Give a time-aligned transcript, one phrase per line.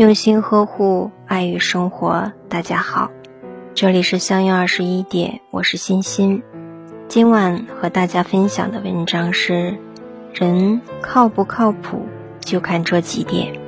[0.00, 2.32] 用心呵护，爱与生活。
[2.48, 3.10] 大家好，
[3.74, 6.42] 这里是相约二十一点，我是欣欣。
[7.06, 9.76] 今晚和大家分享的文章是：
[10.32, 12.06] 人靠不靠谱，
[12.40, 13.60] 就看这几点。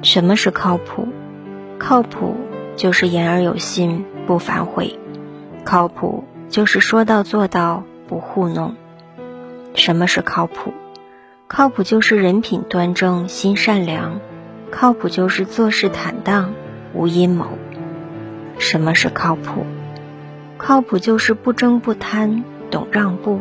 [0.00, 1.06] 什么是靠谱？
[1.78, 2.34] 靠谱
[2.74, 4.96] 就是言而有信，不反悔；
[5.66, 8.74] 靠谱就是说到做到，不糊弄。
[9.74, 10.72] 什么是靠谱？
[11.46, 14.18] 靠谱就是人品端正，心善良。
[14.72, 16.54] 靠谱就是做事坦荡，
[16.94, 17.46] 无阴谋。
[18.58, 19.66] 什么是靠谱？
[20.56, 23.40] 靠谱就是不争不贪，懂让步。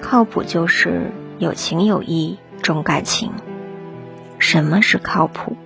[0.00, 3.30] 靠谱就是有情有义，重感情。
[4.40, 5.56] 什么是靠谱？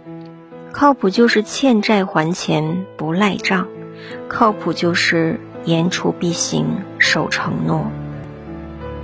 [0.73, 3.69] 靠谱就是欠债还钱，不赖账。
[4.29, 6.67] 靠谱就是言出必行，
[6.99, 7.91] 守承诺。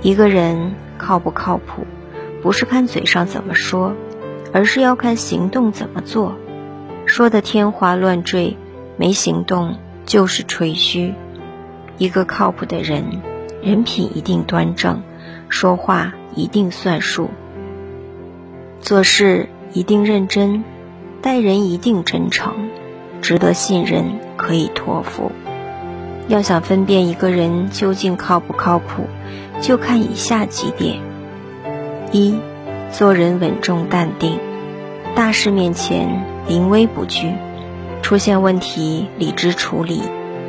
[0.03, 1.87] 一个人靠不靠谱，
[2.43, 3.95] 不是看嘴上怎么说。
[4.51, 6.35] 而是要看行动怎么做，
[7.05, 8.57] 说的天花乱坠，
[8.97, 11.13] 没行动就是吹嘘。
[11.97, 13.21] 一个靠谱的人，
[13.61, 15.01] 人品一定端正，
[15.49, 17.29] 说话一定算数，
[18.81, 20.63] 做事一定认真，
[21.21, 22.69] 待人一定真诚，
[23.21, 25.31] 值得信任，可以托付。
[26.27, 29.07] 要想分辨一个人究竟靠不靠谱，
[29.61, 30.99] 就看以下几点：
[32.11, 32.35] 一。
[32.91, 34.39] 做人稳重淡定，
[35.19, 37.33] 大事面前临危不惧，
[38.01, 40.01] 出现问题理智处理，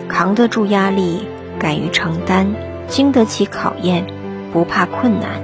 [0.08, 1.27] 扛得住压力，
[1.58, 2.54] 敢于承担，
[2.86, 4.06] 经得起考验，
[4.52, 5.42] 不怕困难，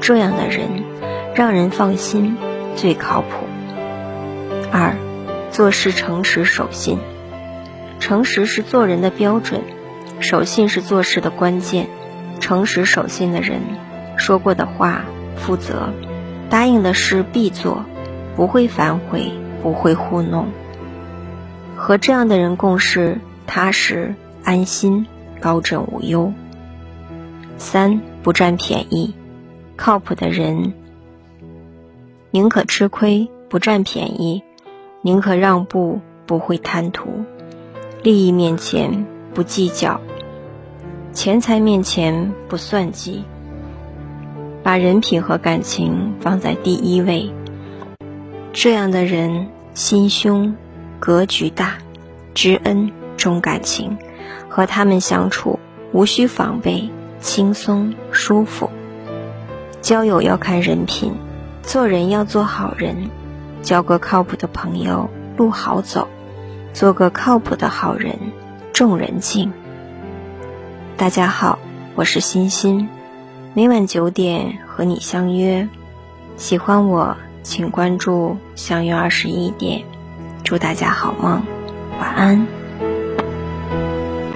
[0.00, 0.84] 这样的人
[1.34, 2.38] 让人放心，
[2.74, 3.28] 最靠谱。
[4.72, 4.96] 二，
[5.50, 6.98] 做事诚实守信，
[8.00, 9.60] 诚实是做人的标准，
[10.18, 11.88] 守信是做事的关键。
[12.40, 13.60] 诚实守信的人，
[14.16, 15.02] 说过的话
[15.36, 15.92] 负责。
[16.48, 17.84] 答应的事必做，
[18.36, 19.30] 不会反悔，
[19.62, 20.46] 不会糊弄。
[21.76, 25.06] 和这样的人共事，踏实安心，
[25.40, 26.32] 高枕无忧。
[27.58, 29.14] 三不占便宜，
[29.76, 30.72] 靠谱的人
[32.30, 34.42] 宁可吃亏不占便宜，
[35.02, 37.24] 宁可让步不会贪图，
[38.02, 39.04] 利益面前
[39.34, 40.00] 不计较，
[41.12, 43.24] 钱财面前不算计。
[44.62, 47.32] 把人品和感情放在第一位，
[48.52, 50.54] 这样的人心胸
[51.00, 51.78] 格局大，
[52.34, 53.96] 知恩重感情，
[54.50, 55.58] 和他们相处
[55.92, 58.68] 无需防备，轻松舒服。
[59.80, 61.14] 交友要看人品，
[61.62, 63.08] 做人要做好人，
[63.62, 65.08] 交个靠谱的朋友
[65.38, 66.06] 路好走，
[66.74, 68.18] 做个靠谱的好人
[68.74, 69.50] 众人敬。
[70.98, 71.58] 大家好，
[71.94, 72.90] 我是欣欣。
[73.54, 75.66] 每晚九点和你相约，
[76.36, 79.82] 喜欢我请关注“相约二十一点”，
[80.44, 81.42] 祝大家好梦，
[81.98, 82.61] 晚安。